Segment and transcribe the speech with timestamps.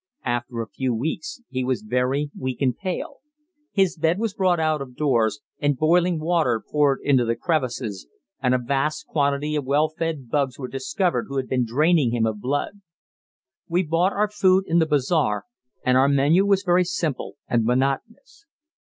[0.25, 3.17] After a few weeks he was very weak and pale.
[3.71, 8.07] His bed was brought out of doors, and boiling water poured into the crevices,
[8.41, 12.25] and a vast quantity of well fed bugs were discovered who had been draining him
[12.25, 12.81] of blood.
[13.67, 15.45] We bought our food in the bazaar,
[15.85, 18.47] and our menu was very simple and monotonous.